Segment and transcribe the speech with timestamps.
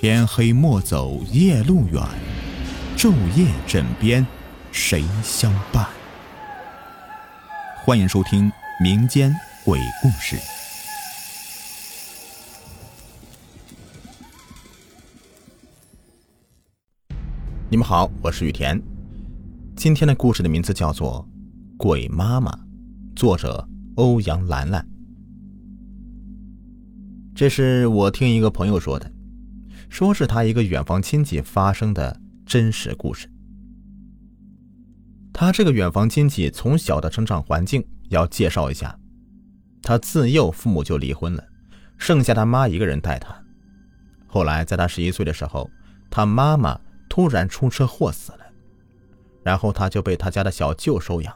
[0.00, 2.00] 天黑莫走夜路远，
[2.96, 4.24] 昼夜枕边
[4.70, 5.84] 谁相伴？
[7.84, 8.48] 欢迎收听
[8.80, 9.34] 民间
[9.64, 10.36] 鬼故事。
[17.68, 18.80] 你们好，我是雨田。
[19.74, 21.28] 今天的故事的名字叫做
[21.76, 22.52] 《鬼妈妈》，
[23.16, 24.88] 作者欧阳兰兰。
[27.34, 29.10] 这是我听一个朋友说的，
[29.88, 33.30] 说是他一个远房亲戚发生的真实故事。
[35.32, 38.98] 他这个远房亲戚从小的成长环境要介绍一下，
[39.82, 41.44] 他自幼父母就离婚了，
[41.96, 43.34] 剩下他妈一个人带他。
[44.26, 45.70] 后来在他十一岁的时候，
[46.10, 48.40] 他妈妈突然出车祸死了，
[49.42, 51.34] 然后他就被他家的小舅收养。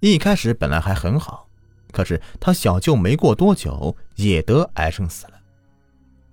[0.00, 1.48] 一开始本来还很好。
[1.92, 5.33] 可是他小舅没过多久也得癌症死了，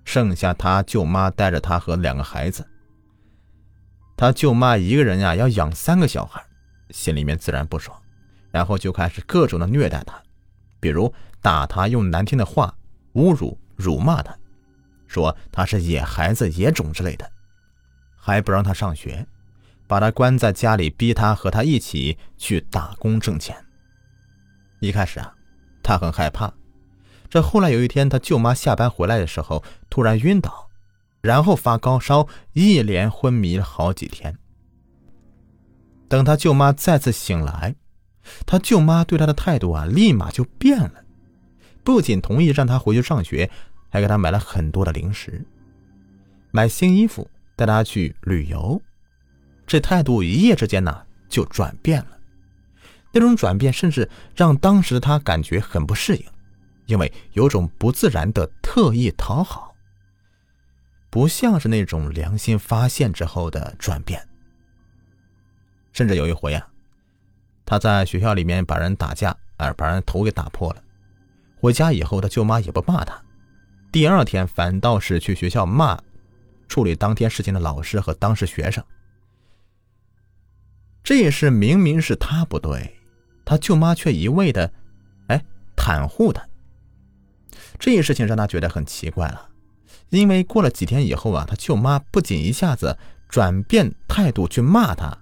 [0.04, 2.66] 剩下他舅妈带着他和两个孩子。
[4.16, 6.44] 他舅妈一个人呀要养三个小孩，
[6.90, 7.96] 心里面自然不爽，
[8.50, 10.20] 然后就开始各种的虐待他，
[10.80, 12.74] 比如打他，用难听的话
[13.14, 14.36] 侮辱、辱骂他，
[15.06, 17.30] 说他是野孩子、野种之类的，
[18.16, 19.26] 还不让他上学，
[19.86, 23.56] 把他关在家里，逼他和他一起去打工挣钱。
[24.80, 25.34] 一开始啊。
[25.84, 26.48] 他很害怕，
[27.32, 30.68] 这后来有一天，他舅妈下班回来的时候突然晕倒，
[31.22, 34.36] 然后发高烧，一连昏迷了好几天。
[36.10, 37.74] 等他舅妈再次醒来，
[38.44, 40.92] 他舅妈对他的态度啊，立马就变了，
[41.82, 43.50] 不仅同意让他回去上学，
[43.88, 45.42] 还给他买了很多的零食，
[46.50, 48.78] 买新衣服，带他去旅游，
[49.66, 52.18] 这态度一夜之间呢就转变了。
[53.10, 56.26] 那种转变甚至让当时的他感觉很不适应，
[56.86, 59.74] 因为有种不自然的特意讨好，
[61.10, 64.26] 不像是那种良心发现之后的转变。
[65.92, 66.68] 甚至有一回啊，
[67.64, 70.82] 他在学校里面把人打架，而把人头给打破了，
[71.60, 73.22] 回家以后他舅妈也不骂他，
[73.90, 76.00] 第二天反倒是去学校骂
[76.66, 78.82] 处理当天事情的老师和当时学生。
[81.04, 82.98] 这事明明是他不对。
[83.44, 84.72] 他舅妈却一味的，
[85.26, 85.44] 哎，
[85.76, 86.46] 袒护他。
[87.78, 89.48] 这一事情让他觉得很奇怪了，
[90.10, 92.96] 因为过了几天以后啊，他舅妈不仅一下子
[93.28, 95.16] 转变态度去骂他，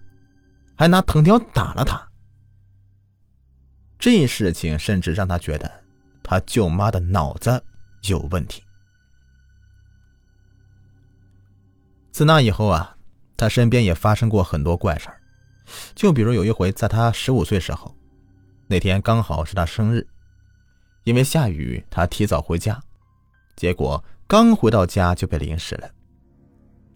[0.77, 2.09] 还拿藤条打了他。
[3.99, 5.71] 这事情甚至让他觉得
[6.23, 7.63] 他舅妈的脑子
[8.09, 8.63] 有问题。
[12.11, 12.97] 自那以后啊，
[13.37, 15.21] 他身边也发生过很多怪事儿，
[15.95, 17.95] 就比如有一回，在他十五岁时候。
[18.67, 20.07] 那天刚好是他生日，
[21.05, 22.81] 因为下雨，他提早回家，
[23.57, 25.91] 结果刚回到家就被淋湿了。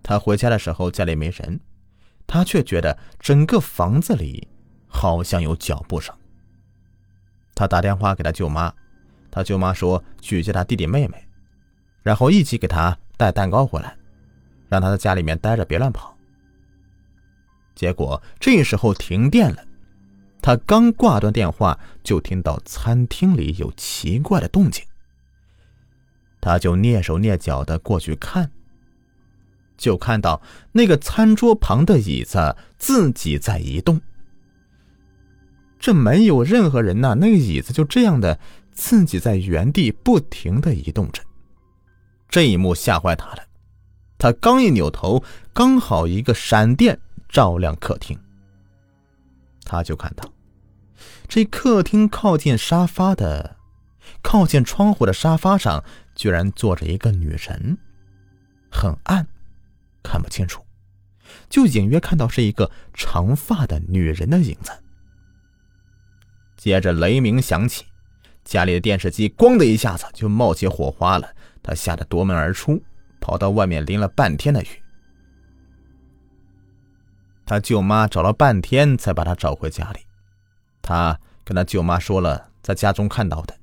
[0.03, 1.59] 他回家的时候家里没人，
[2.26, 4.47] 他却觉得整个房子里
[4.87, 6.15] 好像有脚步声。
[7.54, 8.72] 他打电话给他舅妈，
[9.31, 11.26] 他舅妈说去接他弟弟妹妹，
[12.03, 13.97] 然后一起给他带蛋糕回来，
[14.69, 16.15] 让他在家里面待着别乱跑。
[17.75, 19.65] 结果这时候停电了。
[20.44, 24.84] 他刚挂断电话，就听到餐厅里有奇怪的动静。
[26.38, 28.50] 他就蹑手蹑脚的过去看，
[29.78, 33.99] 就看到那个餐桌旁的椅子自己在移动。
[35.81, 38.38] 这没有任何人呐，那个椅子就这样的
[38.71, 41.22] 自己在原地不停的移动着。
[42.28, 43.43] 这一幕吓坏他了，
[44.19, 47.00] 他刚一扭头，刚好一个闪电
[47.31, 48.19] 照亮客厅，
[49.65, 50.31] 他就看到。
[51.29, 53.57] 这客厅靠近沙发的、
[54.23, 55.83] 靠近窗户的沙发上，
[56.15, 57.77] 居然坐着一个女人，
[58.71, 59.27] 很暗，
[60.03, 60.65] 看不清楚，
[61.49, 64.71] 就隐约看到是一个长发的女人的影子。
[66.57, 67.85] 接着雷鸣响起，
[68.45, 71.28] 家里的电视机“咣”的一下子就冒起火花了，
[71.63, 72.81] 他吓得夺门而出，
[73.21, 74.84] 跑到外面淋了半天的雨。
[77.47, 80.01] 他舅妈找了半天才把他找回家里。
[80.83, 83.55] 他跟他舅妈说了在家中看到的，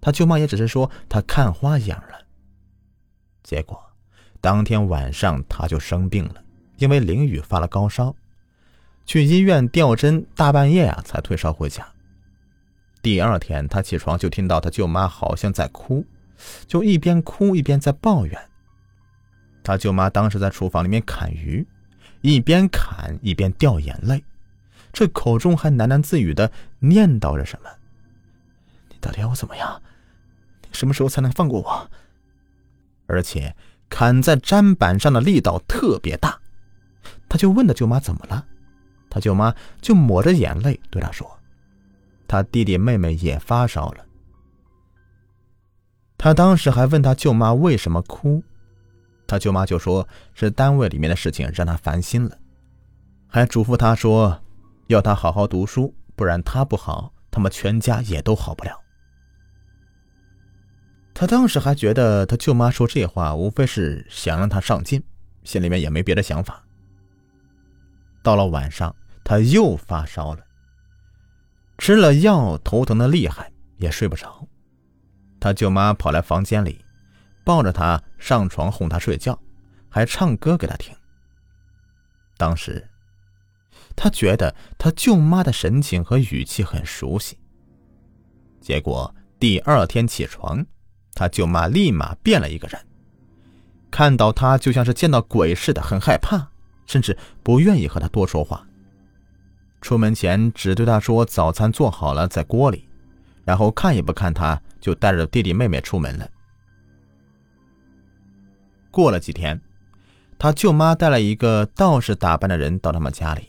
[0.00, 2.26] 他舅妈也只是说他看花眼了。
[3.42, 3.80] 结果
[4.40, 6.42] 当天晚上他就生病了，
[6.76, 8.14] 因为淋雨发了高烧，
[9.04, 11.86] 去医院吊针，大半夜啊才退烧回家。
[13.00, 16.04] 第二天他起床就听到他舅妈好像在哭，
[16.66, 18.38] 就一边哭一边在抱怨。
[19.64, 21.66] 他舅妈当时在厨房里面砍鱼，
[22.20, 24.24] 一边砍一边掉眼泪。
[24.92, 27.70] 这口中还喃喃自语的念叨着什么？
[28.88, 29.80] 你到底要我怎么样？
[30.62, 31.90] 你什么时候才能放过我？
[33.06, 33.54] 而且
[33.88, 36.40] 砍在砧板上的力道特别大。
[37.28, 38.46] 他就问他舅妈怎么了，
[39.10, 41.38] 他舅妈就抹着眼泪对他说
[42.26, 44.04] ：“他弟弟妹妹也发烧了。”
[46.16, 48.42] 他当时还问他舅妈为什么哭，
[49.28, 52.36] 他舅妈就说是单位里面的事情让他烦心了，
[53.28, 54.42] 还嘱咐他说
[54.86, 58.72] 要他好好读书，不然他不好，他们全家也都好不了。
[61.12, 65.02] 他当时还觉得他舅妈说这话无非是想让他上进，
[65.44, 66.64] 心里面也没别的想法。
[68.22, 70.40] 到了晚上，他又发烧了，
[71.76, 74.48] 吃了药，头疼的厉害，也睡不着。
[75.38, 76.84] 他舅妈跑来房间里，
[77.48, 79.40] 抱着他上床哄他睡觉，
[79.88, 80.94] 还唱歌给他听。
[82.36, 82.86] 当时，
[83.96, 87.38] 他觉得他舅妈的神情和语气很熟悉。
[88.60, 90.62] 结果第二天起床，
[91.14, 92.78] 他舅妈立马变了一个人，
[93.90, 96.50] 看到他就像是见到鬼似的，很害怕，
[96.84, 98.62] 甚至不愿意和他多说话。
[99.80, 102.86] 出门前只对他说：“早餐做好了，在锅里。”
[103.46, 104.60] 然后看也不看他。
[104.82, 106.28] 就带着弟弟妹妹出门了。
[108.90, 109.60] 过了几天，
[110.38, 113.48] 他舅妈带了一个道士打扮的人到他们家里。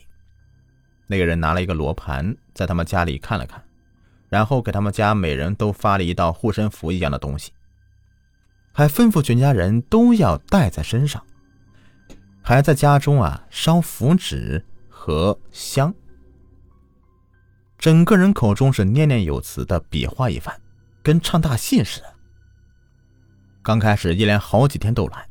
[1.06, 3.62] 那个人拿了一个罗盘，在他们家里看了看，
[4.28, 7.52] 然后给他们家每人都发了一道护身符一样的东西，
[8.72, 11.24] 还吩咐全家人都要带在身上，
[12.42, 15.94] 还在家中啊烧符纸和香，
[17.78, 20.60] 整个人口中是念念有词的比划一番。
[21.02, 22.14] 跟唱大戏似的。
[23.62, 25.26] 刚开始一连好几天都来，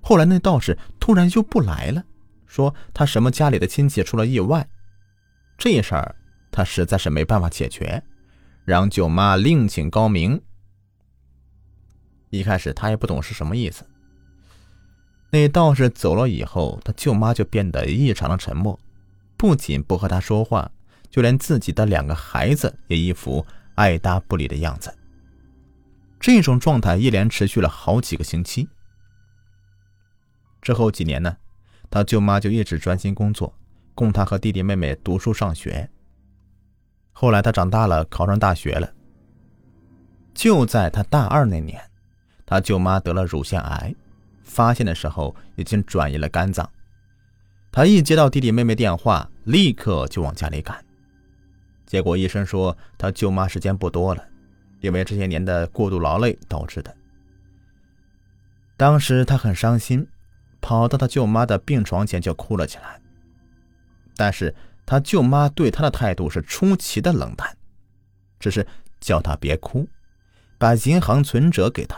[0.00, 2.02] 后来那道士突然就不来了，
[2.46, 4.66] 说他什么家里的亲戚出了意外，
[5.56, 6.16] 这事儿
[6.50, 8.02] 他实在是没办法解决，
[8.64, 10.40] 让舅妈另请高明。
[12.30, 13.84] 一开始他也不懂是什么意思。
[15.30, 18.78] 那道士走了以后，他舅妈就变得异常的沉默，
[19.36, 20.70] 不仅不和他说话，
[21.10, 23.44] 就连自己的两个孩子也一副
[23.74, 24.94] 爱搭不理的样子。
[26.18, 28.68] 这种状态一连持续了好几个星期。
[30.60, 31.36] 之后几年呢，
[31.90, 33.54] 他舅妈就一直专心工作，
[33.94, 35.88] 供他和弟弟妹妹读书上学。
[37.12, 38.92] 后来他长大了，考上大学了。
[40.34, 41.80] 就在他大二那年，
[42.46, 43.94] 他舅妈得了乳腺癌，
[44.42, 46.68] 发现的时候已经转移了肝脏。
[47.72, 50.84] 他一接到弟弟妹妹电话，立刻就往家里赶。
[51.86, 54.24] 结果医生说他舅妈时间不多了。
[54.80, 56.96] 因为这些年的过度劳累导致的。
[58.76, 60.06] 当时他很伤心，
[60.60, 63.00] 跑到他舅妈的病床前就哭了起来。
[64.16, 67.56] 但是他舅妈对他的态度是出奇的冷淡，
[68.40, 68.66] 只是
[69.00, 69.88] 叫他别哭，
[70.58, 71.96] 把银行存折给他，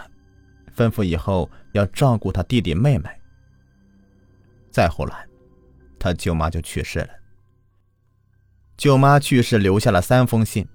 [0.76, 3.08] 吩咐以后要照顾他弟弟妹妹。
[4.70, 5.26] 再后来，
[5.98, 7.08] 他舅妈就去世了。
[8.76, 10.66] 舅妈去世留下了三封信，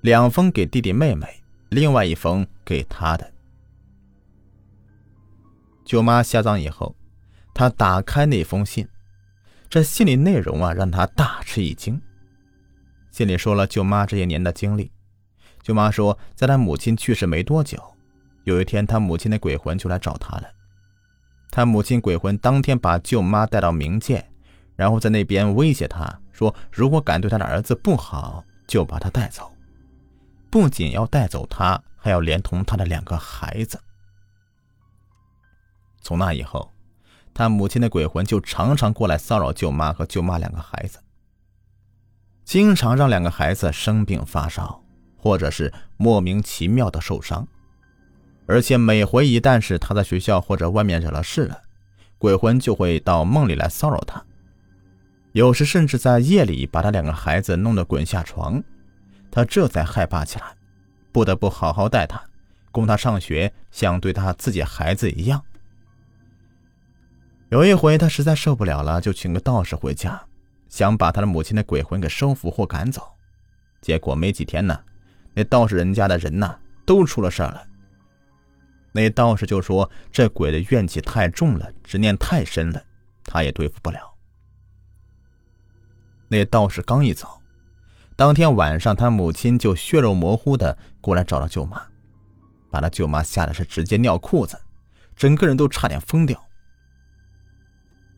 [0.00, 1.42] 两封给弟弟妹妹。
[1.70, 3.32] 另外一封给他的
[5.86, 6.94] 舅妈下葬以后，
[7.54, 8.88] 他打开那封信，
[9.68, 12.00] 这信里内容啊让他大吃一惊。
[13.10, 14.90] 信里说了舅妈这些年的经历。
[15.62, 17.80] 舅妈说，在他母亲去世没多久，
[18.44, 20.50] 有一天他母亲的鬼魂就来找他了。
[21.50, 24.26] 他母亲鬼魂当天把舅妈带到冥界，
[24.74, 29.52] 然后在那边威胁他说，如果敢对他的儿子不好，就把他带走。
[30.50, 33.78] 不仅要带走他，还要连同他的两个孩子。
[36.00, 36.71] 从那以后，
[37.34, 40.98] 他母亲的鬼魂就常常过来骚扰舅妈和舅妈两个孩子，
[42.44, 44.82] 经常让两个孩子生病发烧，
[45.16, 47.46] 或者是莫名其妙的受伤。
[48.46, 51.62] 而且每回一旦是他在学校或者外面惹了事了，
[52.18, 54.22] 鬼魂就会到梦里来骚扰他，
[55.32, 58.62] 有时甚至在夜里把他两个孩子弄得滚下床。
[59.30, 60.44] 他这才害怕起来，
[61.10, 62.22] 不得不好好带他，
[62.70, 65.42] 供他上学，像对他自己孩子一样。
[67.52, 70.18] 有一回，他实在受不了了，就请个道士回家，
[70.70, 73.06] 想把他的母亲的鬼魂给收服或赶走。
[73.82, 74.80] 结果没几天呢，
[75.34, 77.62] 那道士人家的人呐都出了事了。
[78.92, 82.82] 那道士就说这鬼的怨气太重了，执念太深了，
[83.22, 84.00] 他也对付不了。
[86.28, 87.28] 那道士刚一走。
[88.16, 91.82] 当天晚上，他母亲就血肉模糊的过来找到舅妈，
[92.70, 94.58] 把他舅妈吓得是直接尿裤子，
[95.14, 96.42] 整个人都差点疯掉。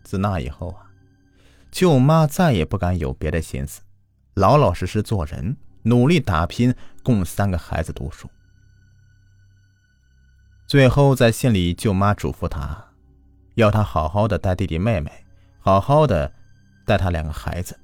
[0.05, 0.87] 自那以后啊，
[1.73, 3.81] 舅妈再也不敢有别的心思，
[4.35, 8.31] 老老实实做人，努力打拼，供三个孩子读书。
[10.67, 12.93] 最后在信里，舅妈嘱咐他
[13.55, 15.11] 要他好好的带弟弟妹妹，
[15.59, 16.33] 好好的
[16.87, 17.79] 带他两个孩子。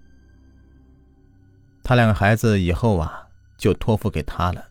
[1.83, 4.65] 他两个孩子以后啊，就托付给他了，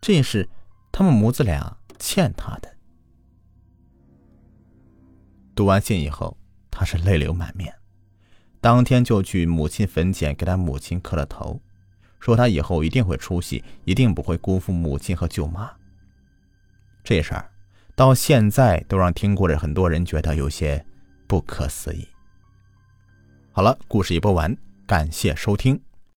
[0.00, 0.48] 这是
[0.92, 2.70] 他们母子俩欠他的。
[5.54, 6.36] 读完信以后，
[6.76, 7.72] 他是泪流满面，
[8.60, 11.60] 当天就去母亲坟前给他母亲磕了头，
[12.18, 15.70] 说他以后一定会出息，一定不会辜负母亲和舅妈。
[17.04, 17.48] 这事儿
[17.94, 20.84] 到现在都让听过的很多人觉得有些
[21.28, 22.08] 不可思议。
[23.52, 25.80] 好了，故事已播完，感谢收听。